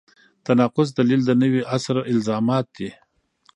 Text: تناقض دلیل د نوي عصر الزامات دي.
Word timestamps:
تناقض 0.45 0.87
دلیل 0.99 1.21
د 1.25 1.31
نوي 1.41 1.61
عصر 1.73 1.95
الزامات 2.13 2.65
دي. 2.77 2.89